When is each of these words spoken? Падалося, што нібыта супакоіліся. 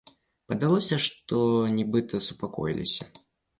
Падалося, 0.53 0.95
што 1.07 1.37
нібыта 1.77 2.23
супакоіліся. 2.31 3.11